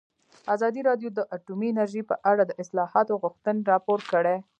ازادي 0.55 0.81
راډیو 0.89 1.09
د 1.13 1.19
اټومي 1.35 1.67
انرژي 1.71 2.01
په 2.09 2.15
اړه 2.31 2.43
د 2.45 2.51
اصلاحاتو 2.63 3.19
غوښتنې 3.23 3.61
راپور 3.71 3.99
کړې. 4.11 4.37